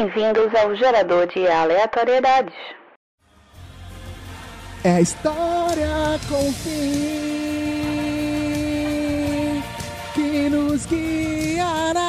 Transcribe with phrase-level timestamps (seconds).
[0.00, 2.54] Bem-vindos ao gerador de aleatoriedades.
[4.82, 6.70] É a história com fim
[10.14, 12.00] que nos guiará.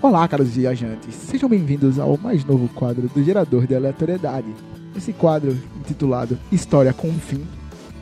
[0.00, 1.16] Olá, caros viajantes.
[1.16, 4.54] Sejam bem-vindos ao mais novo quadro do Gerador de Aleatoriedade.
[4.96, 7.44] Esse quadro intitulado História com Fim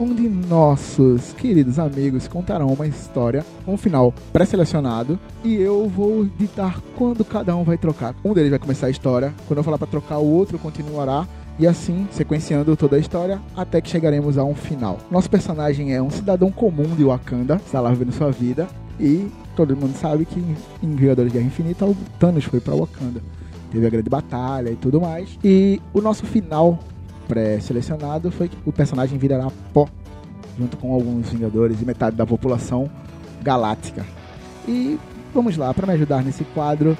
[0.00, 6.80] onde nossos queridos amigos contarão uma história com um final pré-selecionado e eu vou ditar
[6.96, 8.14] quando cada um vai trocar.
[8.24, 11.28] Um deles vai começar a história, quando eu falar para trocar, o outro continuará
[11.58, 14.98] e assim sequenciando toda a história até que chegaremos a um final.
[15.10, 18.66] Nosso personagem é um cidadão comum de Wakanda, está lá vivendo sua vida
[18.98, 20.40] e todo mundo sabe que
[20.82, 23.20] em Vingadores de Guerra Infinita o Thanos foi para Wakanda.
[23.70, 25.38] Teve a grande batalha e tudo mais.
[25.44, 26.78] E o nosso final
[27.30, 29.88] pré-selecionado foi que o personagem virará pó,
[30.58, 32.90] junto com alguns Vingadores e metade da população
[33.40, 34.04] galáctica.
[34.66, 34.98] E
[35.32, 36.98] vamos lá, para me ajudar nesse quadro,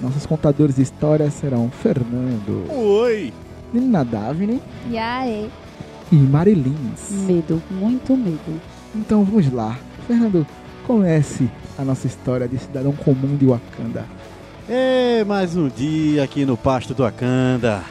[0.00, 2.64] nossos contadores de histórias serão Fernando.
[2.70, 3.32] Oi!
[3.72, 4.62] Nina Davine.
[4.88, 5.50] E aí?
[6.12, 7.10] E Marilins.
[7.26, 8.60] Medo, muito medo.
[8.94, 9.76] Então vamos lá.
[10.06, 10.46] Fernando,
[10.86, 14.04] comece a nossa história de cidadão comum de Wakanda.
[14.68, 17.82] É mais um dia aqui no pasto do Wakanda.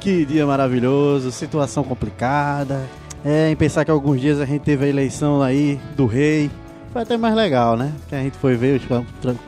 [0.00, 2.88] Que dia maravilhoso, situação complicada.
[3.22, 6.50] É, em pensar que alguns dias a gente teve a eleição aí do rei.
[6.90, 7.92] Foi até mais legal, né?
[8.08, 8.80] Que a gente foi ver,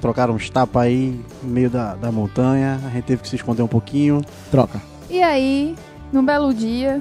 [0.00, 2.78] trocaram uns tapas aí no meio da, da montanha.
[2.86, 4.20] A gente teve que se esconder um pouquinho.
[4.50, 4.80] Troca.
[5.08, 5.74] E aí,
[6.12, 7.00] num belo dia,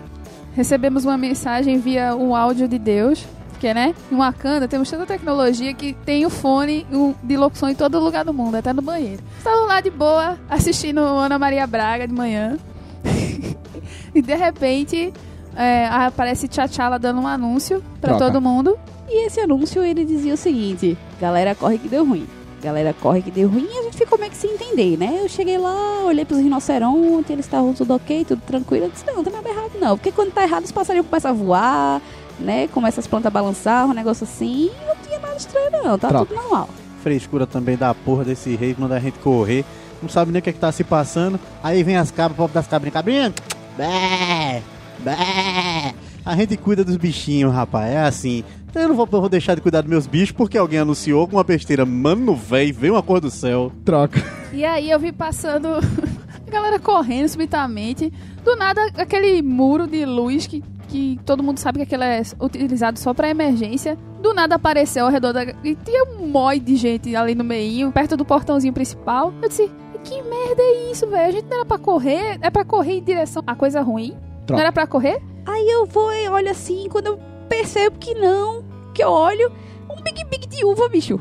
[0.56, 3.26] recebemos uma mensagem via um áudio de Deus.
[3.52, 3.94] Porque, né?
[4.10, 6.88] Em Wakanda temos tanta tecnologia que tem o fone
[7.22, 9.22] de locução em todo lugar do mundo, até no banheiro.
[9.38, 12.58] Estavam lá de boa, assistindo Ana Maria Braga de manhã.
[14.16, 15.14] e de repente
[15.56, 18.78] é, aparece Tchatchala dando um anúncio para todo mundo.
[19.10, 22.28] E esse anúncio ele dizia o seguinte: galera, corre que deu ruim.
[22.62, 25.20] Galera, corre que deu ruim e a gente ficou meio que sem entender, né?
[25.20, 28.86] Eu cheguei lá, olhei pros rinocerontes, eles estavam tudo ok, tudo tranquilo.
[28.86, 29.98] Eu disse: não, não tem nada errado não.
[29.98, 32.02] Porque quando tá errado, os passarinhos começam a voar,
[32.40, 32.68] né?
[32.68, 34.70] Começa as plantas a balançar, um negócio assim.
[34.70, 35.98] E não tinha nada estranho, não.
[35.98, 36.26] Tá Troca.
[36.26, 36.70] tudo normal.
[37.02, 39.66] Frescura também da porra desse rei, manda a gente correr
[40.02, 41.40] não sabe nem o que, é que tá se passando.
[41.62, 43.34] Aí vem as cabras, o povo das cabrinhas, cabrinha,
[43.78, 44.62] bé,
[45.00, 45.94] bé.
[46.24, 48.44] A gente cuida dos bichinhos, rapaz, é assim.
[48.74, 51.44] Eu não vou, vou deixar de cuidar dos meus bichos porque alguém anunciou com uma
[51.44, 51.86] besteira.
[51.86, 53.72] Mano, véi, veio uma cor do céu.
[53.84, 54.24] Troca.
[54.54, 55.68] E aí eu vi passando
[56.48, 58.14] a galera correndo subitamente.
[58.44, 62.98] Do nada, aquele muro de luz que, que todo mundo sabe que aquele é utilizado
[62.98, 63.98] só para emergência.
[64.22, 65.44] Do nada apareceu ao redor da.
[65.64, 69.34] E tinha um mói de gente ali no meio, perto do portãozinho principal.
[69.42, 69.70] Eu disse,
[70.04, 71.28] que merda é isso, velho?
[71.28, 74.18] A gente não era pra correr, é pra correr em direção a coisa ruim.
[74.46, 74.54] Troca.
[74.54, 75.22] Não era pra correr?
[75.46, 77.20] Aí eu vou e olho assim, quando eu
[77.50, 78.64] percebo que não,
[78.94, 79.52] que eu olho,
[79.90, 81.20] um Big Big de uva, bicho.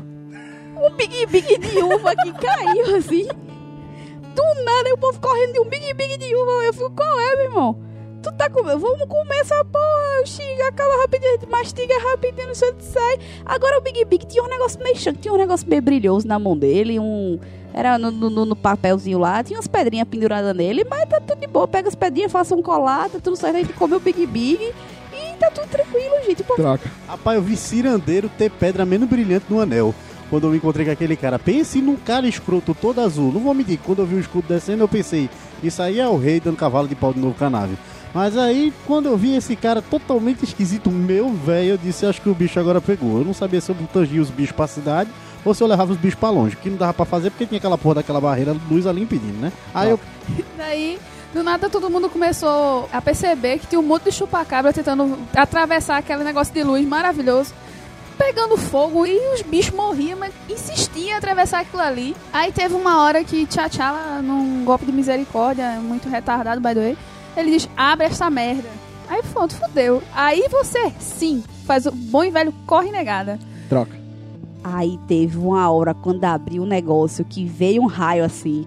[0.77, 3.27] Um Big Big de uva que caiu assim.
[3.27, 6.51] Do nada, o povo correndo de um Big Big de uva.
[6.65, 7.90] Eu fico, qual é, meu irmão?
[8.41, 8.79] Tá comendo?
[8.79, 10.25] Vamos comer essa porra.
[10.25, 13.19] Xinga, acaba rapidinho, mastiga rapidinho, não sei onde sai.
[13.45, 16.39] Agora o Big Big tinha um negócio meio chão, tinha um negócio meio brilhoso na
[16.39, 17.37] mão dele, um
[17.71, 21.45] era no, no, no, papelzinho lá, tinha umas pedrinhas penduradas nele, mas tá tudo de
[21.45, 21.67] boa.
[21.67, 23.57] Pega as pedrinhas, faça um colar, tá tudo certo.
[23.57, 24.73] A gente comeu o Big Big
[25.13, 26.43] e tá tudo tranquilo, gente.
[26.43, 26.55] Pô.
[26.55, 26.89] Troca.
[27.07, 29.93] Rapaz, eu vi cirandeiro ter pedra menos brilhante no anel.
[30.31, 31.37] Quando eu me encontrei com aquele cara.
[31.37, 33.31] Pense num cara escroto todo azul.
[33.31, 35.29] Não vou mentir, quando eu vi o escudo descendo, eu pensei,
[35.61, 37.77] isso aí é o rei dando cavalo de pau de novo canave.
[38.13, 42.29] Mas aí, quando eu vi esse cara totalmente esquisito, meu velho, eu disse, acho que
[42.29, 43.19] o bicho agora pegou.
[43.19, 45.09] Eu não sabia se eu tangia os bichos pra cidade
[45.43, 47.57] ou se eu levava os bichos pra longe, que não dava pra fazer porque tinha
[47.57, 49.51] aquela porra daquela barreira luz ali impedindo, né?
[49.73, 49.99] Aí eu.
[50.57, 50.99] Daí.
[51.33, 55.95] Do nada todo mundo começou a perceber que tinha um monte de chupacabra tentando atravessar
[55.95, 57.53] aquele negócio de luz maravilhoso
[58.17, 62.15] pegando fogo e os bichos morriam, mas insistiam em atravessar aquilo ali.
[62.31, 66.97] Aí teve uma hora que Tchatchala, num golpe de misericórdia, muito retardado, by the way,
[67.35, 68.69] ele diz: abre essa merda.
[69.07, 70.01] Aí pronto, fudeu.
[70.13, 73.37] Aí você, sim, faz o bom e velho corre negada.
[73.67, 73.99] Troca.
[74.63, 78.65] Aí teve uma hora quando abriu o um negócio que veio um raio assim.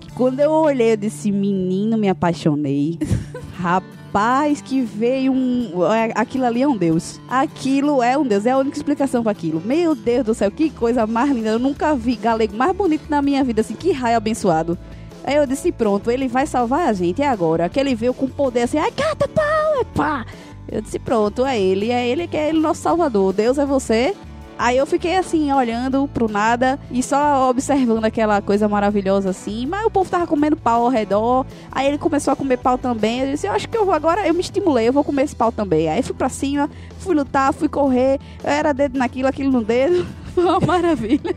[0.00, 2.98] Que quando eu olhei, eu disse: Menino, me apaixonei.
[3.58, 5.84] Rapaz, que veio um.
[5.92, 7.20] É, aquilo ali é um Deus.
[7.28, 8.46] Aquilo é um Deus.
[8.46, 9.60] É a única explicação para aquilo.
[9.64, 11.50] Meu Deus do céu, que coisa mais linda.
[11.50, 13.74] Eu nunca vi galego mais bonito na minha vida, assim.
[13.74, 14.78] Que raio abençoado.
[15.26, 17.20] Aí eu disse: Pronto, ele vai salvar a gente.
[17.20, 17.68] É agora.
[17.68, 18.78] Que ele veio com poder assim.
[18.78, 20.24] Ai, cata, pau, é pá.
[20.70, 21.90] Eu disse: Pronto, é ele.
[21.90, 23.32] É ele que é ele, nosso salvador.
[23.32, 24.14] Deus é você.
[24.58, 29.66] Aí eu fiquei assim, olhando pro nada e só observando aquela coisa maravilhosa assim.
[29.66, 31.44] Mas o povo tava comendo pau ao redor.
[31.70, 33.20] Aí ele começou a comer pau também.
[33.20, 35.36] Eu disse, eu acho que eu vou agora, eu me estimulei, eu vou comer esse
[35.36, 35.88] pau também.
[35.90, 38.18] Aí fui pra cima, fui lutar, fui correr.
[38.42, 40.06] Eu era dedo naquilo, aquilo no dedo.
[40.34, 41.34] Foi uma maravilha.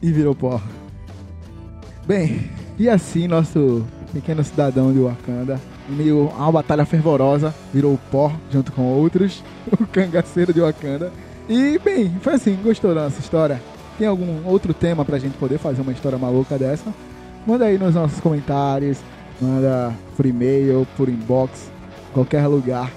[0.00, 0.60] e virou pó.
[2.04, 2.50] Bem,
[2.82, 8.32] e assim nosso pequeno cidadão de Wakanda, em meio a uma batalha fervorosa, virou pó
[8.50, 11.12] junto com outros, o cangaceiro de Wakanda.
[11.48, 13.62] E, bem, foi assim, gostou da nossa história?
[13.96, 16.92] Tem algum outro tema pra gente poder fazer uma história maluca dessa?
[17.46, 18.98] Manda aí nos nossos comentários,
[19.40, 21.70] manda por e-mail, por inbox,
[22.12, 22.90] qualquer lugar.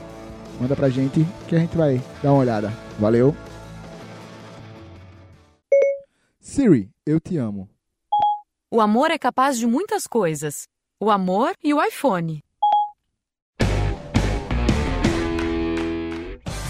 [0.59, 2.73] Manda pra gente que a gente vai dar uma olhada.
[2.99, 3.35] Valeu!
[6.39, 7.74] Siri, eu te amo.
[8.75, 10.67] O amor é capaz de muitas coisas.
[10.99, 12.43] O amor e o iPhone.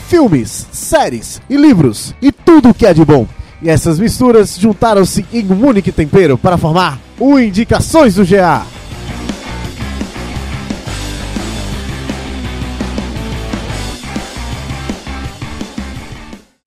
[0.08, 3.28] Filmes, séries e livros e tudo o que é de bom.
[3.60, 8.64] E essas misturas juntaram-se em um único tempero para formar o Indicações do GA.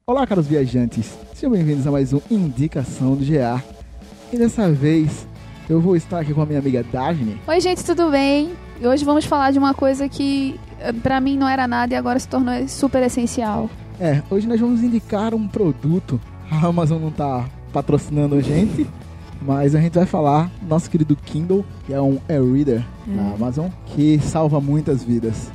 [0.05, 1.17] Olá, caros viajantes.
[1.33, 3.78] Sejam bem-vindos a mais um Indicação do GA.
[4.33, 5.27] E dessa vez
[5.71, 7.41] eu vou estar aqui com a minha amiga Daphne.
[7.47, 8.51] Oi, gente, tudo bem?
[8.81, 11.97] E hoje vamos falar de uma coisa que eh, pra mim não era nada e
[11.97, 13.71] agora se tornou super essencial.
[13.99, 16.21] É, hoje nós vamos indicar um produto.
[16.51, 18.87] A Amazon não tá patrocinando a gente,
[19.41, 23.69] mas a gente vai falar do nosso querido Kindle, que é um e-reader da Amazon,
[23.87, 25.51] que salva muitas vidas.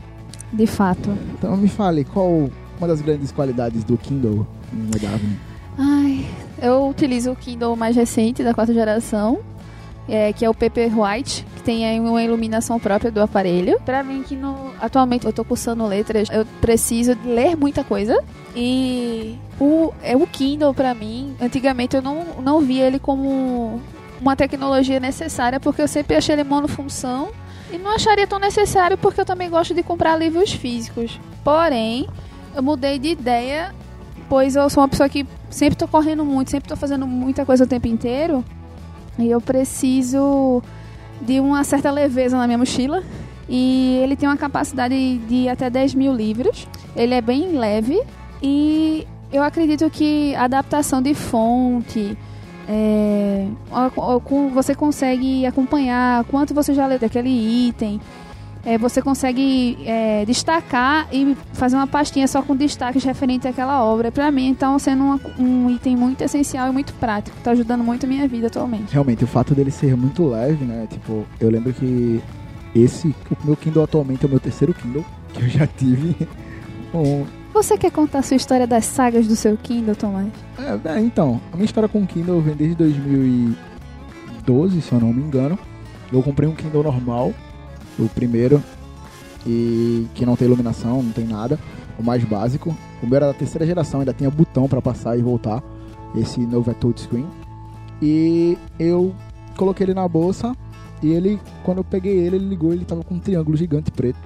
[0.52, 1.16] De fato.
[1.34, 5.40] Então me fale, qual uma das grandes qualidades do Kindle, Daphne?
[5.80, 6.26] Ai,
[6.64, 9.40] eu utilizo o Kindle mais recente da quarta geração,
[10.08, 13.82] é, que é o Paper White, que tem aí uma iluminação própria do aparelho.
[13.86, 18.18] Pra mim, que no, atualmente eu tô cursando letras, eu preciso ler muita coisa.
[18.56, 23.82] E o, é, o Kindle, pra mim, antigamente eu não, não via ele como
[24.22, 27.30] uma tecnologia necessária, porque eu sempre achei ele monofunção.
[27.74, 31.20] E não acharia tão necessário, porque eu também gosto de comprar livros físicos.
[31.44, 32.08] Porém,
[32.56, 33.76] eu mudei de ideia,
[34.30, 37.64] pois eu sou uma pessoa que sempre tô correndo muito, sempre tô fazendo muita coisa
[37.64, 38.44] o tempo inteiro.
[39.18, 40.62] E eu preciso
[41.22, 43.04] de uma certa leveza na minha mochila.
[43.48, 46.68] E ele tem uma capacidade de até 10 mil livros.
[46.96, 48.02] Ele é bem leve.
[48.42, 52.18] E eu acredito que a adaptação de fonte.
[52.68, 53.48] é,
[54.54, 57.30] você consegue acompanhar quanto você já leu daquele
[57.68, 58.00] item.
[58.66, 64.10] É, você consegue é, destacar e fazer uma pastinha só com destaques referentes àquela obra.
[64.12, 67.36] Pra mim, então, sendo uma- um item muito essencial e muito prático.
[67.44, 68.94] Tá ajudando muito a minha vida atualmente.
[68.94, 70.88] Realmente, o fato dele ser muito leve, né?
[70.90, 72.22] Tipo, eu lembro que
[72.74, 76.16] esse, o meu Kindle atualmente é o meu terceiro Kindle, que eu já tive.
[76.96, 77.26] Um,
[77.56, 80.28] Você quer contar a sua história das sagas do seu Kindle, Tomás?
[80.60, 85.12] É, é, então, a minha história com o Kindle vem desde 2012, se eu não
[85.12, 85.58] me engano.
[86.12, 87.34] Eu comprei um Kindle normal,
[88.00, 88.62] o primeiro,
[89.46, 91.60] e que não tem iluminação, não tem nada,
[92.00, 92.76] o mais básico.
[93.02, 95.62] O meu era da terceira geração, ainda tinha botão pra passar e voltar.
[96.16, 97.28] Esse novo é touchscreen.
[98.02, 99.14] E eu
[99.58, 100.56] coloquei ele na bolsa
[101.02, 104.20] e ele, quando eu peguei ele, ele ligou, ele tava com um triângulo gigante preto.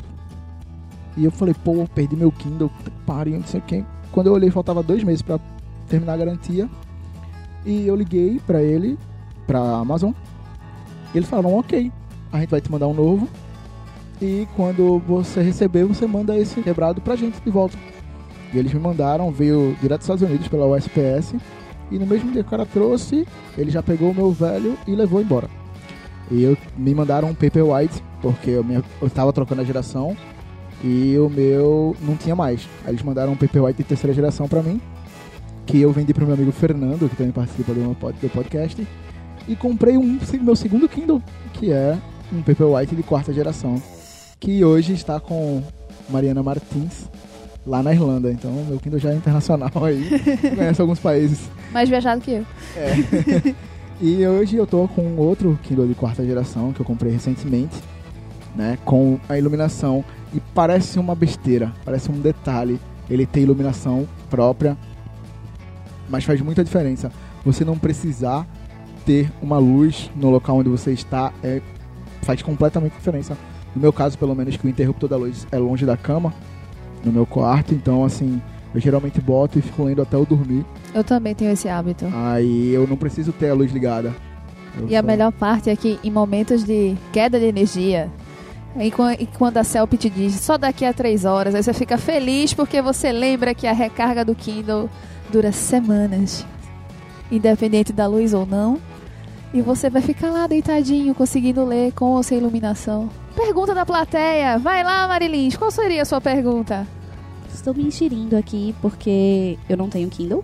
[1.15, 2.69] E eu falei, pô, perdi meu Kindle,
[3.05, 3.83] pariu, não sei o que.
[4.11, 5.39] Quando eu olhei, faltava dois meses pra
[5.87, 6.69] terminar a garantia.
[7.65, 8.97] E eu liguei pra ele,
[9.47, 10.11] pra Amazon.
[11.13, 11.91] E eles falaram, ok,
[12.31, 13.27] a gente vai te mandar um novo.
[14.21, 17.77] E quando você receber, você manda esse quebrado pra gente de volta.
[18.53, 21.35] E eles me mandaram, veio direto dos Estados Unidos pela USPS.
[21.91, 23.27] E no mesmo dia que o cara trouxe,
[23.57, 25.49] ele já pegou o meu velho e levou embora.
[26.31, 30.17] E eu, me mandaram um Paperwhite, porque eu, minha, eu tava trocando a geração.
[30.83, 32.67] E o meu não tinha mais.
[32.83, 34.81] Aí eles mandaram um Paperwhite de terceira geração pra mim
[35.67, 38.87] que eu vendi pro meu amigo Fernando, que também participa do, do podcast,
[39.47, 41.21] e comprei um meu segundo Kindle,
[41.53, 41.97] que é
[42.33, 43.81] um Paperwhite de quarta geração,
[44.39, 45.63] que hoje está com
[46.09, 47.09] Mariana Martins
[47.65, 48.31] lá na Irlanda.
[48.31, 50.09] Então, meu Kindle já é internacional aí,
[50.55, 51.49] conhece alguns países.
[51.71, 52.45] Mais viajado que eu.
[53.99, 57.81] E hoje eu tô com outro Kindle de quarta geração que eu comprei recentemente,
[58.55, 62.79] né, com a iluminação e parece uma besteira, parece um detalhe.
[63.09, 64.77] Ele tem iluminação própria,
[66.07, 67.11] mas faz muita diferença.
[67.43, 68.45] Você não precisar
[69.03, 71.59] ter uma luz no local onde você está é
[72.21, 73.35] faz completamente diferença.
[73.75, 76.33] No meu caso, pelo menos, que o interruptor da luz é longe da cama,
[77.03, 78.41] no meu quarto, então assim,
[78.73, 80.65] eu geralmente boto e fico lendo até eu dormir.
[80.93, 82.05] Eu também tenho esse hábito.
[82.13, 84.13] Aí eu não preciso ter a luz ligada.
[84.79, 88.09] Eu E a só- melhor parte é que em momentos de queda de energia,
[88.75, 88.87] e
[89.19, 92.53] e quando a Celp te diz só daqui a três horas, aí você fica feliz
[92.53, 94.89] porque você lembra que a recarga do Kindle
[95.31, 96.45] dura semanas,
[97.31, 98.77] independente da luz ou não.
[99.53, 103.09] E você vai ficar lá deitadinho, conseguindo ler com ou sem iluminação.
[103.37, 104.57] Pergunta da plateia.
[104.57, 105.55] Vai lá, Marilins.
[105.55, 106.87] Qual seria a sua pergunta?
[107.53, 110.43] Estou me enxerindo aqui porque eu não tenho Kindle.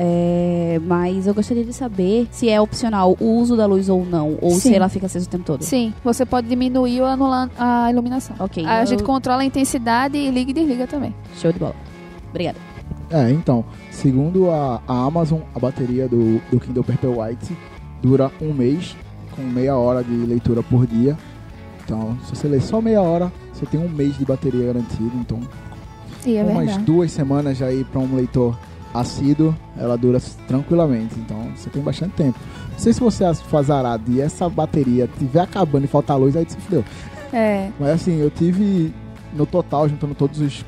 [0.00, 4.38] É, mas eu gostaria de saber se é opcional o uso da luz ou não,
[4.40, 4.60] ou Sim.
[4.68, 5.62] se ela fica acesa o tempo todo.
[5.64, 8.36] Sim, você pode diminuir ou anular a iluminação.
[8.38, 11.12] Ok, A eu- gente controla a intensidade e liga e desliga também.
[11.36, 11.74] Show de bola.
[12.30, 12.58] Obrigada.
[13.10, 17.56] É, então, segundo a, a Amazon, a bateria do, do Kindle Paperwhite
[18.00, 18.94] dura um mês,
[19.34, 21.16] com meia hora de leitura por dia.
[21.88, 25.10] Então, se você ler só meia hora, você tem um mês de bateria garantido.
[25.14, 25.40] Então,
[26.26, 26.84] é umas verdade.
[26.84, 28.54] duas semanas aí para um leitor
[28.92, 31.18] assíduo, ela dura tranquilamente.
[31.18, 32.38] Então, você tem bastante tempo.
[32.72, 36.44] Não sei se você for azarado e essa bateria tiver acabando e faltar luz, aí
[36.46, 36.84] você fudeu.
[37.32, 37.70] É.
[37.80, 38.92] Mas assim, eu tive
[39.32, 40.66] no total, juntando todos os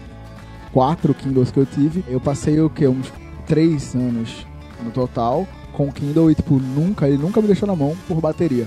[0.72, 2.86] quatro Kindles que eu tive, eu passei o que?
[2.86, 3.12] Uns
[3.46, 4.46] três anos
[4.82, 8.20] no total com o Kindle e tipo, nunca, ele nunca me deixou na mão por
[8.22, 8.66] bateria.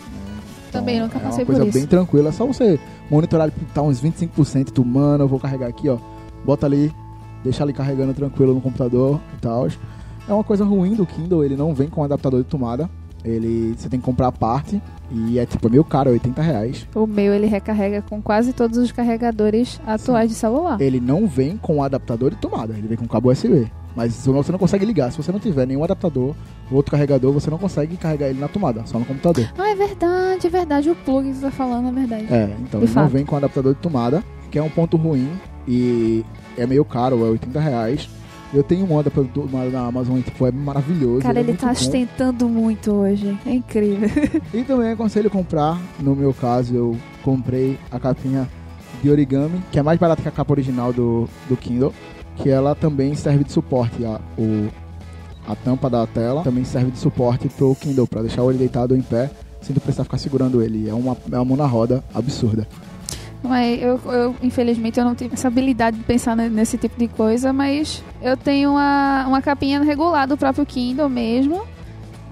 [0.73, 4.01] Também nunca é passei uma coisa bem tranquila, é só você monitorar ele tá uns
[4.01, 5.97] 25%, tu, mano, eu vou carregar aqui, ó.
[6.43, 6.91] Bota ali,
[7.43, 9.67] deixa ali carregando tranquilo no computador e tal.
[10.27, 12.89] É uma coisa ruim do Kindle, ele não vem com adaptador de tomada.
[13.23, 16.41] Ele, você tem que comprar a parte e é tipo, é meio caro, é 80
[16.41, 16.87] reais.
[16.93, 20.81] O meu ele recarrega com quase todos os carregadores atuais de celular.
[20.81, 23.71] ele não vem com adaptador de tomada, ele vem com cabo USB.
[23.95, 25.11] Mas você não consegue ligar.
[25.11, 26.33] Se você não tiver nenhum adaptador,
[26.71, 29.47] outro carregador, você não consegue carregar ele na tomada, só no computador.
[29.57, 30.89] Ah, é verdade, é verdade.
[30.89, 32.33] O plug que você tá falando é verdade.
[32.33, 33.11] É, então De ele não fato.
[33.11, 35.29] vem com adaptador de tomada, que é um ponto ruim
[35.67, 36.25] e
[36.57, 38.09] é meio caro, é 80 reais.
[38.53, 41.21] Eu tenho um adaptador na Amazon e tipo, é maravilhoso.
[41.23, 43.35] Cara, é ele muito tá ostentando muito hoje.
[43.45, 44.07] É incrível.
[44.53, 48.47] E também aconselho comprar, no meu caso, eu comprei a capinha
[49.01, 51.91] de origami, que é mais barata que a capa original do, do Kindle,
[52.37, 54.03] que ela também serve de suporte.
[54.05, 54.69] A, o,
[55.47, 59.01] a tampa da tela também serve de suporte pro Kindle, pra deixar ele deitado em
[59.01, 59.29] pé,
[59.61, 60.89] sem precisar ficar segurando ele.
[60.89, 62.67] É uma, é uma mão na roda absurda.
[63.43, 67.09] Mas eu, eu, infelizmente, eu não tive essa habilidade de pensar ne- nesse tipo de
[67.09, 71.61] coisa, mas eu tenho uma, uma capinha regular do próprio Kindle mesmo.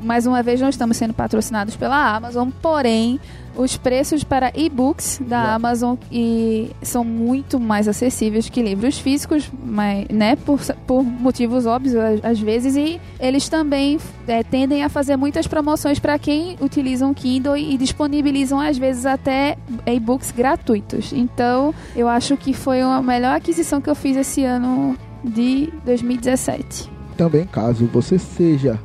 [0.02, 3.20] Mais uma vez, não estamos sendo patrocinados pela Amazon, porém,
[3.56, 5.56] os preços para e-books da Yeah.
[5.56, 11.96] Amazon e são muito mais acessíveis que livros físicos, mas, né, por, por motivos óbvios
[12.24, 17.14] às, vezes, e eles também é, tendem a fazer muitas promoções para quem utiliza um
[17.14, 21.12] Kindle e disponibilizam às vezes até e-books gratuitos.
[21.12, 26.90] Então, eu acho que foi a melhor aquisição que eu fiz esse ano de 2017.
[27.18, 28.80] Também, caso você seja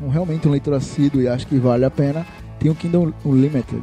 [0.00, 2.26] um, realmente um leitor assíduo e acha que vale a pena,
[2.58, 3.82] tem o Kindle Unlimited,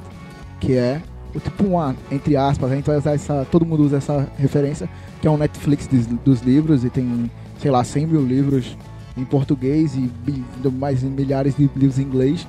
[0.60, 1.02] que é
[1.34, 4.90] o tipo uma, entre aspas, a gente vai usar essa, todo mundo usa essa referência,
[5.22, 8.78] que é um Netflix dos, dos livros e tem, sei lá, 100 mil livros
[9.18, 10.10] em português e
[10.72, 12.48] mais milhares de livros em inglês,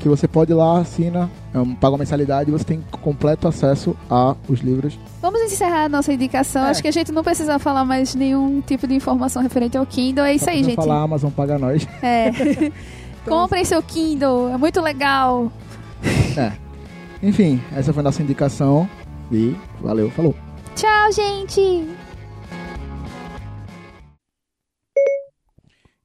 [0.00, 3.96] que você pode ir lá, assina, é paga uma mensalidade e você tem completo acesso
[4.10, 4.98] a os livros.
[5.20, 6.64] Vamos encerrar a nossa indicação.
[6.64, 6.70] É.
[6.70, 10.24] Acho que a gente não precisa falar mais nenhum tipo de informação referente ao Kindle.
[10.24, 10.76] É isso Só aí, gente.
[10.76, 11.86] falar Amazon paga nós.
[12.02, 12.30] É.
[13.26, 15.50] Comprem seu Kindle, é muito legal.
[16.36, 16.63] É.
[17.24, 18.86] Enfim, essa foi a nossa indicação
[19.32, 20.34] e valeu, falou.
[20.76, 21.88] Tchau, gente!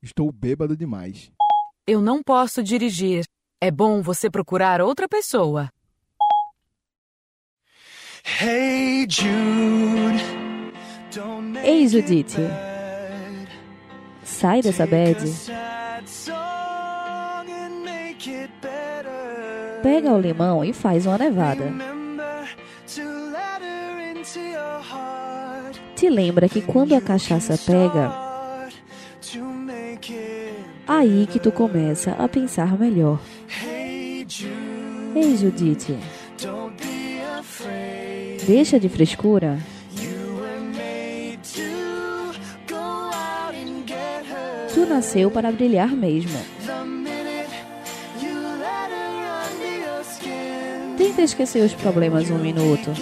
[0.02, 1.30] Estou bêbado demais.
[1.86, 3.26] Eu não posso dirigir.
[3.62, 5.70] É bom você procurar outra pessoa.
[8.42, 10.24] Hey Jude,
[11.62, 12.38] Ei, it Judite,
[14.24, 15.20] sai dessa bad.
[19.82, 21.72] Pega o limão e faz uma nevada.
[25.96, 28.12] Te lembra que quando a cachaça pega,
[30.88, 33.20] aí que tu começa a pensar melhor.
[35.16, 35.98] Ei, Judite,
[38.46, 39.58] deixa de frescura.
[44.74, 46.59] Tu nasceu para brilhar mesmo.
[51.20, 52.94] Tenta esquecer os problemas um minuto.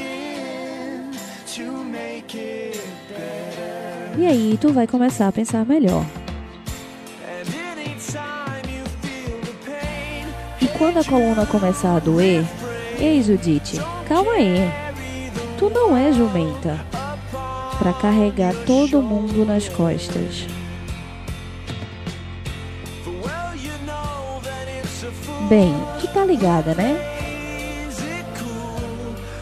[4.18, 6.04] E aí tu vai começar a pensar melhor.
[10.60, 12.44] E quando a coluna começar a doer,
[12.98, 14.68] ei, Judite, calma aí.
[15.60, 16.84] Tu não é jumenta
[17.78, 20.48] para carregar todo mundo nas costas.
[25.48, 25.72] Bem,
[26.02, 27.17] tu tá ligada, né?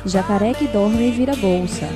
[0.05, 1.89] Jacaré que dorme vira bolsa.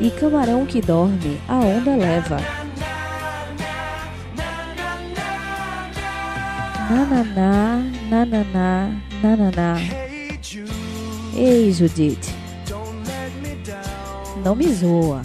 [0.00, 2.38] E camarão que dorme, a onda leva.
[6.90, 7.80] Nananá,
[8.10, 8.90] nananá,
[9.22, 9.76] nananá.
[11.36, 12.34] Ei, Judite,
[14.44, 15.22] não me zoa.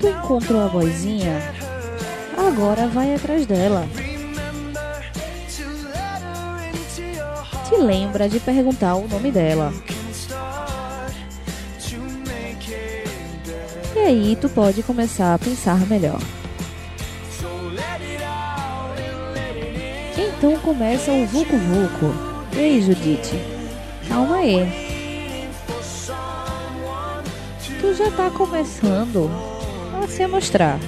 [0.00, 1.54] Tu encontrou a vozinha?
[2.36, 3.86] Agora vai atrás dela.
[7.68, 9.72] Te lembra de perguntar o nome dela.
[13.94, 16.20] E aí tu pode começar a pensar melhor.
[20.16, 22.14] Então começa o Vucu Vucu.
[22.56, 23.34] Ei, Judite,
[24.08, 25.50] calma aí.
[27.80, 29.30] Tu já tá começando
[30.02, 30.78] a se mostrar.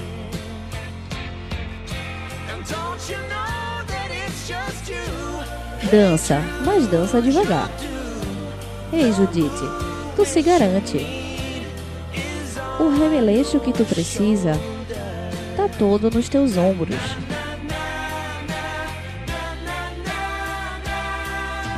[5.91, 7.71] Dança, mas dança devagar.
[8.93, 9.65] Ei, Judite,
[10.15, 10.99] tu se garante.
[12.79, 14.53] O remeleixo que tu precisa
[15.57, 17.01] tá todo nos teus ombros.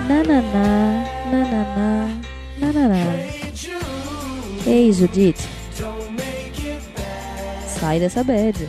[0.09, 2.21] Nananá, nananá,
[2.59, 3.05] nananá.
[4.67, 5.49] Ei, Judite.
[7.69, 8.69] Sai dessa bad.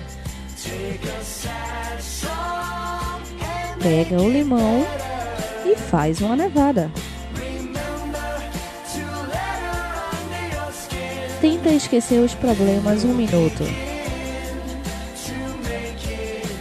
[3.82, 5.01] Pega o limão
[5.66, 6.92] e faz uma nevada.
[11.40, 13.64] Tenta esquecer os problemas um minuto.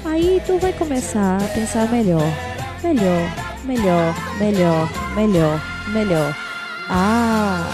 [0.04, 2.28] Aí tu vai começar a pensar melhor,
[2.83, 3.30] melhor,
[3.64, 5.61] melhor, melhor, melhor,
[5.92, 6.37] melhor.
[6.88, 7.71] Ah,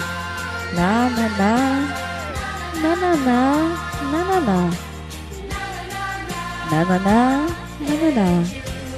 [0.75, 1.57] na na na,
[2.83, 3.77] na na na,
[4.11, 4.71] na na na,
[6.71, 7.47] na na na,
[7.81, 8.45] na na na.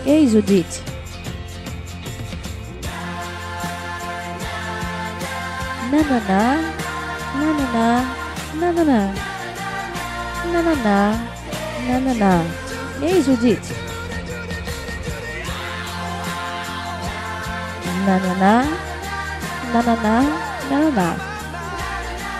[0.07, 0.88] Ei, Judite.
[5.89, 6.43] Na na na,
[7.41, 7.87] na na na,
[8.61, 9.01] na na na,
[10.53, 10.99] na na na,
[11.89, 12.33] na na na.
[13.01, 13.73] Ei, Judite.
[18.05, 18.55] Na na na,
[19.73, 20.15] na na na,
[20.69, 21.09] na na na,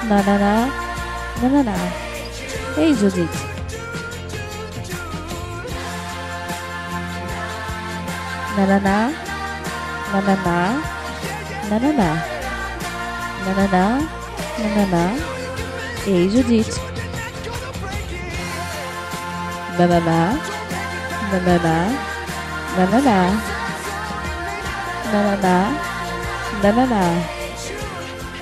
[0.09, 0.55] na na na,
[1.41, 1.77] na na na.
[2.77, 3.41] Ei, Judite.
[8.57, 8.97] Na na na,
[10.13, 10.57] na na na,
[11.71, 12.38] na na na, na na na, na
[13.55, 15.29] na na.
[16.07, 16.81] Ei, Judite.
[19.79, 20.33] Na na na,
[21.31, 21.79] na na na,
[22.77, 23.19] na na na,
[25.13, 25.57] na na na,
[26.63, 27.03] na na na.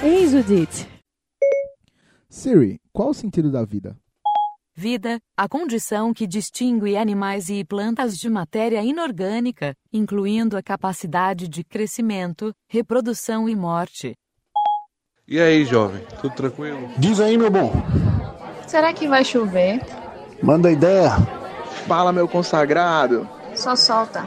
[0.03, 0.88] Ei, Judite.
[2.29, 3.97] Siri, qual o sentido da vida?
[4.75, 11.64] Vida, a condição que distingue animais e plantas de matéria inorgânica, incluindo a capacidade de
[11.64, 14.14] crescimento, reprodução e morte.
[15.29, 16.89] E aí, jovem, tudo tranquilo?
[16.99, 17.73] Diz aí, meu bom.
[18.65, 19.85] Será que vai chover?
[20.41, 21.17] Manda ideia.
[21.89, 23.29] Fala, meu consagrado.
[23.53, 24.25] Só solta.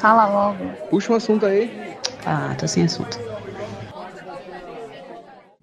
[0.00, 0.64] Fala logo.
[0.90, 1.96] Puxa um assunto aí.
[2.26, 3.16] Ah, tô sem assunto.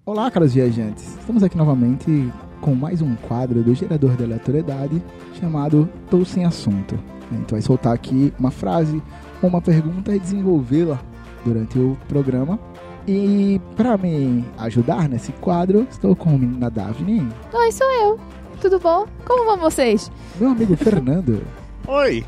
[0.06, 1.18] Olá, caros viajantes.
[1.18, 5.02] Estamos aqui novamente com mais um quadro do gerador de aleatoriedade
[5.38, 6.98] chamado Tô Sem Assunto.
[7.30, 9.02] A gente vai soltar aqui uma frase
[9.42, 10.98] ou uma pergunta e desenvolvê-la
[11.44, 12.58] durante o programa.
[13.06, 18.18] E para me ajudar nesse quadro, estou com a menina Daphne, Oi, sou eu.
[18.60, 19.06] Tudo bom?
[19.24, 20.10] Como vão vocês?
[20.40, 21.42] meu amigo Fernando
[21.86, 22.24] Oi!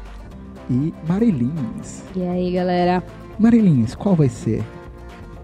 [0.71, 2.03] e Marilins.
[2.15, 3.03] E aí, galera?
[3.39, 4.63] Marilins, qual vai ser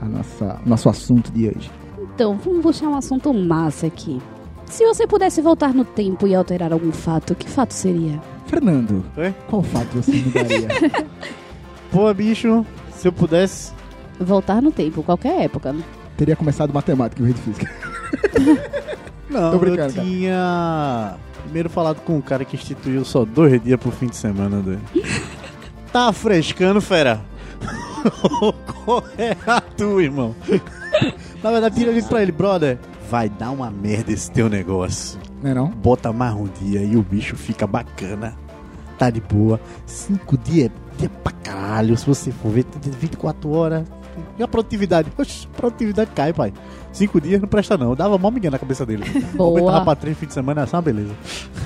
[0.01, 1.70] a nossa nosso assunto de hoje?
[2.14, 4.20] Então, vamos puxar um assunto massa aqui.
[4.66, 8.20] Se você pudesse voltar no tempo e alterar algum fato, que fato seria?
[8.47, 9.35] Fernando, Oi?
[9.49, 10.68] qual fato você mudaria?
[11.90, 13.73] Pô, bicho, se eu pudesse.
[14.20, 15.72] Voltar no tempo, qualquer época.
[15.72, 15.83] né?
[16.16, 17.70] Teria começado matemática em vez de física.
[19.29, 24.07] Não, eu tinha primeiro falado com um cara que instituiu só dois dias pro fim
[24.07, 24.81] de semana dele.
[25.92, 27.20] tá frescando, fera?
[28.85, 30.35] Qual é a tua, irmão?
[31.42, 32.79] Na verdade, tira isso pra ele, brother.
[33.11, 35.18] Vai dar uma merda esse teu negócio.
[35.42, 35.68] Não é não?
[35.68, 38.37] Bota mais um dia e o bicho fica bacana.
[38.98, 39.61] Tá de boa.
[39.87, 41.96] Cinco dias é dia pra caralho.
[41.96, 43.85] Se você for ver, tem 24 horas.
[44.38, 45.11] E a produtividade?
[45.18, 46.52] Oxi, a produtividade cai, pai.
[46.92, 47.90] Cinco dias não presta não.
[47.90, 49.04] Eu dava mó migué na cabeça dele.
[49.35, 49.59] Boa.
[49.61, 51.12] Aumentava pra três fim de semana, é só uma beleza.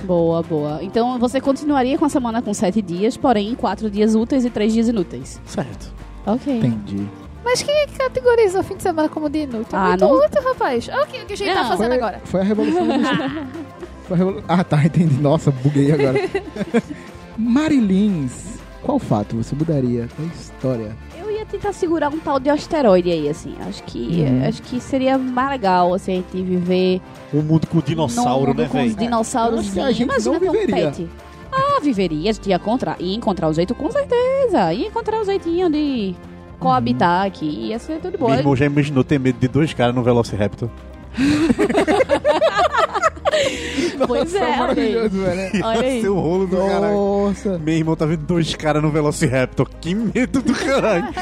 [0.05, 0.79] Boa, boa.
[0.83, 4.73] Então você continuaria com a semana com sete dias, porém quatro dias úteis e três
[4.73, 5.39] dias inúteis.
[5.45, 5.93] Certo.
[6.27, 6.57] Ok.
[6.57, 7.07] Entendi.
[7.45, 9.67] Mas quem é que categorizou o fim de semana como de inútil?
[9.79, 10.89] Ah, muito não- útil, rapaz.
[10.91, 11.69] Olha o que, que a gente tá Não.
[11.69, 12.21] fazendo Foi, agora.
[12.25, 13.29] foi a revolução industrial.
[14.09, 15.21] Foi a revolu- Ah, tá, entendi.
[15.21, 16.19] Nossa, buguei agora.
[17.37, 20.97] Marilins, qual fato você mudaria da história?
[21.19, 23.55] Eu ia tentar segurar um tal de asteroide aí, assim.
[23.69, 24.49] Acho que Uhum.
[24.49, 27.01] acho que seria mais legal assim, a gente viver
[27.35, 28.97] Um mundo com dinossauro, mundo né, com os velho?
[28.97, 29.65] dinossauros.
[29.67, 31.09] Gente Imagina ter um pet.
[31.53, 34.73] Ah, viveria, a gente ia encontrar, ia encontrar o jeito, com certeza.
[34.73, 36.15] Ia encontrar o jeitinho de
[36.59, 38.29] coabitar aqui, ia ser tudo bom.
[38.29, 40.69] Meu irmão já imaginou ter medo de dois caras no Velociraptor.
[44.07, 44.59] Pois é, olha aí.
[44.59, 45.65] maravilhoso, velho.
[45.65, 46.01] Olha aí.
[46.01, 46.95] Seu rolo do caralho.
[46.95, 47.59] Nossa.
[47.59, 49.69] Meu irmão tá vendo dois caras no Velociraptor.
[49.81, 51.09] Que medo do caralho.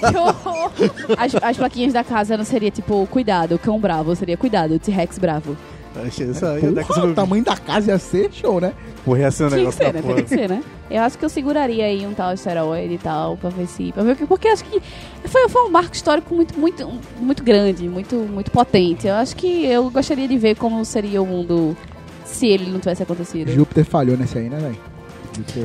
[0.00, 0.70] Que horror.
[1.18, 5.56] As, as plaquinhas da casa não seria tipo, cuidado, cão bravo, seria cuidado, T-Rex bravo.
[5.96, 6.58] Achei isso aí.
[6.64, 8.72] É que Porra, o tamanho da casa ia ser show, né?
[9.04, 10.02] Porra, ia ser um Tinha que negócio ser, da né?
[10.02, 10.14] porra.
[10.14, 10.62] Tem que ser, né?
[10.90, 13.90] Eu acho que eu seguraria aí um tal esteroide e tal, pra ver se.
[13.92, 14.26] Pra ver o que.
[14.26, 14.80] Porque acho que
[15.24, 19.06] foi, foi um marco histórico muito, muito, muito grande, muito, muito potente.
[19.06, 21.76] Eu acho que eu gostaria de ver como seria o mundo
[22.24, 23.50] se ele não tivesse acontecido.
[23.50, 24.78] Júpiter falhou nesse aí, né, velho?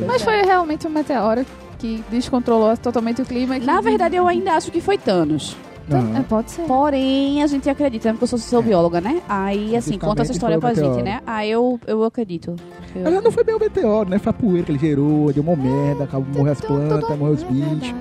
[0.07, 1.45] Mas foi realmente um meteoro
[1.77, 3.59] que descontrolou totalmente o clima.
[3.59, 5.55] que- Na verdade, eu ainda acho que foi Thanos.
[5.88, 6.17] Não.
[6.17, 6.63] É, pode ser.
[6.63, 9.21] Porém, a gente acredita, porque eu sou, sou bióloga, né?
[9.30, 11.21] Aí, assim, conta essa história pra gente, né?
[11.28, 12.56] Aí eu, eu acredito.
[12.95, 14.17] Eu- Mas não foi bem o meteoro, né?
[14.17, 17.43] Foi a poeira que ele gerou, deu uma merda, acabou morreu as plantas, morreu os
[17.43, 17.95] é bichos.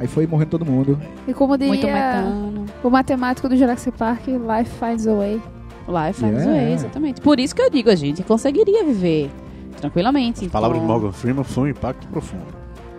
[0.00, 0.98] Aí foi morrendo todo mundo.
[1.26, 2.66] E como Muito diria metano.
[2.82, 5.40] o matemático do Jurassic Park, life finds a way.
[5.88, 6.50] Life finds Yeah.
[6.50, 7.20] a way, exatamente.
[7.20, 9.30] Por isso que eu digo, a gente conseguiria viver
[9.80, 10.46] tranquilamente.
[10.46, 12.46] A palavra de então- Morgan Freeman foi um impacto profundo.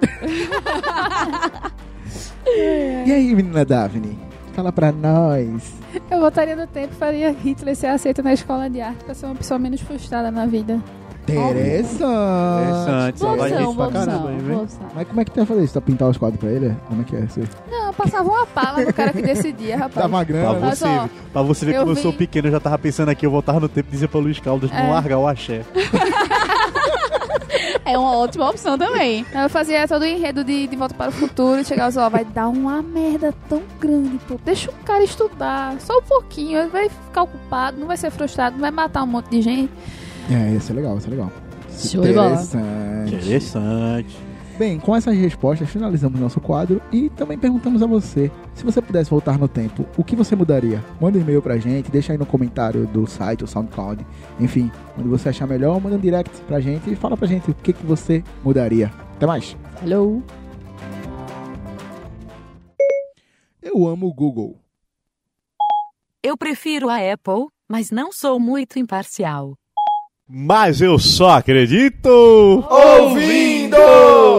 [3.06, 4.18] E aí, menina Daphne?
[4.60, 5.74] Fala pra nós.
[6.12, 9.26] Eu voltaria no tempo e faria Hitler ser aceito na escola de arte pra ser
[9.26, 10.80] uma pessoa menos frustrada na vida.
[11.28, 12.04] Interessante.
[12.04, 13.20] Interessante.
[13.20, 14.80] Pra caramba, opção.
[14.96, 15.74] Mas como é que tu vai fazer isso?
[15.74, 16.76] Tu vai pintar os quadros pra ele?
[16.88, 17.40] Como é que é isso?
[17.70, 19.96] Não, eu passava uma pala no cara que decidia, rapaz.
[19.96, 20.60] Dá uma Pra grana.
[20.60, 22.78] Mas, você, ó, pra você ver eu como eu sou vi- pequeno, eu já tava
[22.80, 24.84] pensando aqui, eu voltava no tempo e dizer pra Luiz Caldas É.
[24.84, 25.62] não largar o axé.
[27.86, 29.26] É uma ótima opção também.
[29.34, 32.10] Eu fazia todo o enredo de, de Volta para o Futuro e chegava assim, ó,
[32.10, 34.40] vai dar uma merda tão grande, pô.
[34.44, 38.54] Deixa o cara estudar, só um pouquinho, ele vai ficar ocupado, não vai ser frustrado,
[38.56, 39.72] não vai matar um monte de gente.
[40.30, 41.32] É, isso é legal, isso é legal.
[41.72, 42.32] Show de bola.
[42.34, 43.16] Interessante.
[43.16, 44.18] Interessante.
[44.60, 49.10] Bem, com essas respostas, finalizamos nosso quadro e também perguntamos a você: se você pudesse
[49.10, 50.84] voltar no tempo, o que você mudaria?
[51.00, 54.06] Manda um e-mail pra gente, deixa aí no comentário do site, o SoundCloud,
[54.38, 57.54] enfim, onde você achar melhor, manda um direct pra gente e fala pra gente o
[57.54, 58.92] que, que você mudaria.
[59.16, 59.56] Até mais!
[59.82, 60.22] Hello.
[63.62, 64.58] Eu amo o Google.
[66.22, 69.54] Eu prefiro a Apple, mas não sou muito imparcial.
[70.28, 72.10] Mas eu só acredito!
[72.70, 74.39] Ouvindo!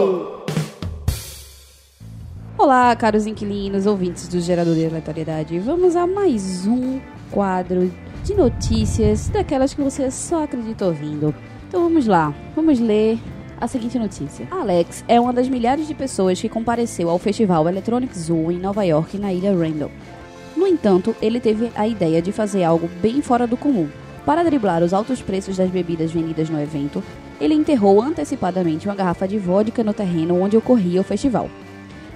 [2.61, 5.57] Olá, caros inquilinos, ouvintes do Gerador de Aleatoriedade.
[5.57, 6.99] Vamos a mais um
[7.31, 7.91] quadro
[8.23, 11.33] de notícias daquelas que você só acredita ouvindo.
[11.67, 13.17] Então vamos lá, vamos ler
[13.59, 14.47] a seguinte notícia.
[14.51, 18.83] Alex é uma das milhares de pessoas que compareceu ao festival Electronic Zoo em Nova
[18.83, 19.89] York, na ilha Randall.
[20.55, 23.89] No entanto, ele teve a ideia de fazer algo bem fora do comum.
[24.23, 27.03] Para driblar os altos preços das bebidas vendidas no evento,
[27.39, 31.49] ele enterrou antecipadamente uma garrafa de vodka no terreno onde ocorria o festival.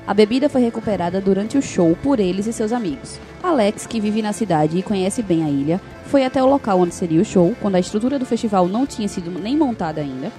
[0.08, 3.20] A bebida foi recuperada durante o show por eles e seus amigos.
[3.42, 6.94] Alex, que vive na cidade e conhece bem a ilha, foi até o local onde
[6.94, 10.32] seria o show, quando a estrutura do festival não tinha sido nem montada ainda.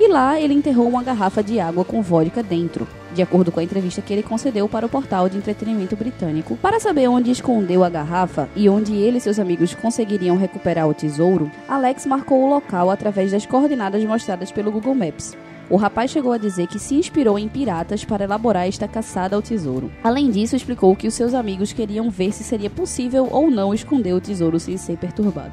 [0.00, 3.62] E lá ele enterrou uma garrafa de água com vodka dentro, de acordo com a
[3.62, 6.56] entrevista que ele concedeu para o portal de entretenimento britânico.
[6.56, 10.94] Para saber onde escondeu a garrafa e onde ele e seus amigos conseguiriam recuperar o
[10.94, 15.36] tesouro, Alex marcou o local através das coordenadas mostradas pelo Google Maps.
[15.70, 19.42] O rapaz chegou a dizer que se inspirou em piratas para elaborar esta caçada ao
[19.42, 19.90] tesouro.
[20.02, 24.12] Além disso, explicou que os seus amigos queriam ver se seria possível ou não esconder
[24.12, 25.52] o tesouro sem ser perturbado.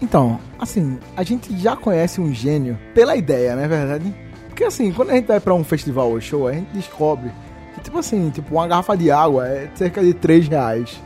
[0.00, 4.14] Então, assim, a gente já conhece um gênio pela ideia, não é verdade?
[4.48, 7.30] Porque assim, quando a gente vai pra um festival ou show, a gente descobre
[7.74, 11.00] que, tipo assim, tipo, uma garrafa de água é cerca de 3 reais.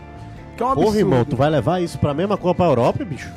[0.56, 0.86] Que é um absurdo.
[0.86, 3.32] Porra, irmão, tu vai levar isso pra mesma Copa Europa, bicho?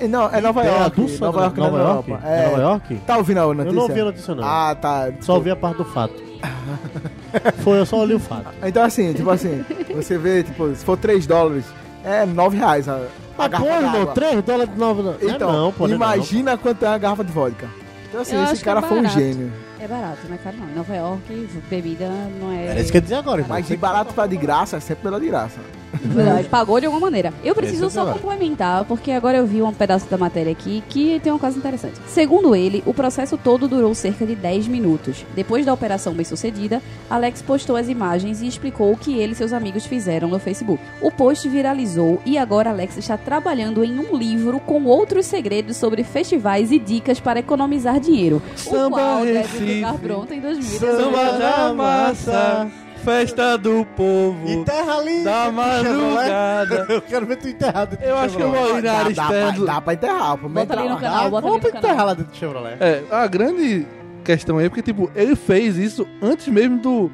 [0.00, 1.00] É, não, é Nova Ideia York.
[1.00, 2.12] do Nova York, Nova é York?
[2.24, 2.94] É Nova York?
[3.06, 3.68] Tá ouvindo a notícia?
[3.68, 4.44] Eu não ouvi a notícia, não.
[4.44, 5.10] Ah, tá.
[5.20, 6.14] Só ouvi a parte do fato.
[7.62, 8.46] Foi, eu só olhei o fato.
[8.62, 11.64] Então assim, tipo assim, você vê, tipo, se for 3 dólares,
[12.04, 13.00] é 9 reais a, a
[13.36, 14.14] Mas, garrafa pô, irmão, d'água.
[14.14, 15.14] 3 dólares de novo.
[15.20, 15.96] Então, é não, pô, é não.
[15.96, 17.68] imagina quanto é uma garrafa de vodka.
[18.08, 19.52] Então assim, Eu esse cara é foi um gênio.
[19.80, 20.68] É barato, não é caro não.
[20.68, 22.08] Em Nova York, bebida
[22.40, 22.66] não é...
[22.66, 23.56] Era isso que eu ia dizer agora, irmão.
[23.56, 25.60] Mas de barato pra de graça, é sempre pela de graça.
[25.92, 27.32] Verdade, pagou de alguma maneira.
[27.42, 30.82] Eu preciso Esse é só complementar, porque agora eu vi um pedaço da matéria aqui
[30.88, 31.98] que tem uma coisa interessante.
[32.06, 35.24] Segundo ele, o processo todo durou cerca de 10 minutos.
[35.34, 39.36] Depois da operação bem sucedida, Alex postou as imagens e explicou o que ele e
[39.36, 40.82] seus amigos fizeram no Facebook.
[41.00, 46.04] O post viralizou e agora Alex está trabalhando em um livro com outros segredos sobre
[46.04, 48.42] festivais e dicas para economizar dinheiro.
[48.54, 51.02] o Samba qual deve Recife, ficar pronto em 2019.
[51.02, 55.30] Samba da massa, festa do povo, E terra linda.
[55.30, 56.86] da madrugada.
[56.92, 58.98] Eu quero ver tu enterrado dentro Eu do acho que eu vou ir na Dá,
[58.98, 59.66] área dá, pra, externa.
[59.66, 60.36] dá pra enterrar.
[60.36, 61.00] Bota ali no lá.
[61.00, 62.76] canal, bota ali Vamos enterrar lá dentro do Chevrolet.
[62.80, 63.86] É, a grande
[64.24, 67.10] questão aí é porque, tipo, ele fez isso antes mesmo do,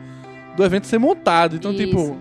[0.57, 1.57] do evento ser montado.
[1.57, 1.85] Então, Isso.
[1.87, 2.17] tipo,